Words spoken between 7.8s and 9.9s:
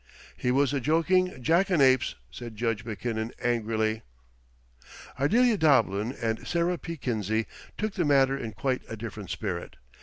the matter in quite a different spirit.